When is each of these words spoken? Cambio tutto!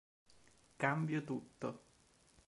Cambio 0.77 1.23
tutto! 1.23 1.83